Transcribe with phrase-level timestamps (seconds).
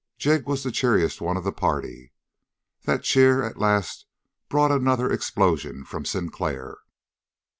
[0.17, 2.11] Jig was the cheeriest one of the party.
[2.85, 4.07] That cheer at last
[4.49, 6.79] brought another explosion from Sinclair.